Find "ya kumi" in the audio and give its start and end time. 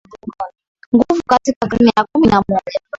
1.97-2.27